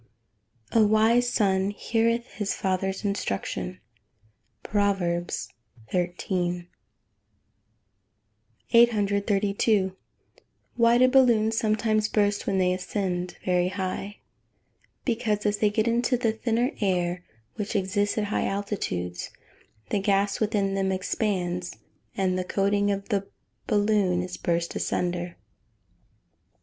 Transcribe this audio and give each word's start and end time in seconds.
[Verse: 0.73 0.81
"A 0.83 0.87
wise 0.87 1.29
son 1.29 1.69
heareth 1.69 2.25
his 2.31 2.55
father's 2.55 3.05
instruction." 3.05 3.79
PROVERBS 4.63 5.49
XIII.] 5.91 6.67
832. 8.71 9.95
Why 10.75 10.97
do 10.97 11.07
balloons 11.07 11.55
sometimes 11.59 12.07
burst 12.09 12.47
when 12.47 12.57
they 12.57 12.73
ascend 12.73 13.37
very 13.45 13.67
high? 13.67 14.17
Because, 15.05 15.45
as 15.45 15.59
they 15.59 15.69
get 15.69 15.87
into 15.87 16.17
the 16.17 16.31
thinner 16.31 16.71
air, 16.81 17.23
which 17.53 17.75
exists 17.75 18.17
at 18.17 18.23
high 18.23 18.47
altitudes, 18.47 19.29
the 19.91 19.99
gas 19.99 20.39
within 20.39 20.73
them 20.73 20.91
expands, 20.91 21.77
and 22.17 22.39
the 22.39 22.43
coating 22.43 22.89
of 22.89 23.09
the 23.09 23.27
balloon 23.67 24.23
is 24.23 24.35
burst 24.37 24.75
asunder. 24.75 25.37